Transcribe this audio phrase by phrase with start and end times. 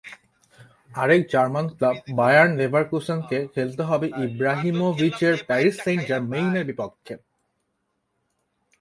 [0.91, 7.13] আরেক German club Bayern লেভারকুসেনকে খেলতে হবে ইব্রাহিমোভিচের প্যারিস সেইন্ট জার্মেইনের বিপক্ষে।